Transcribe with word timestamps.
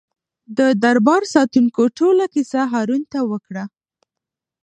د 0.57 0.59
دربار 0.83 1.21
ساتونکو 1.33 1.81
ټوله 1.97 2.25
کیسه 2.33 2.61
هارون 2.71 3.01
ته 3.11 3.19
وکړه. 3.31 3.63